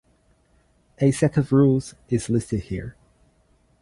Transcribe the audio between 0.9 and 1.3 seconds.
A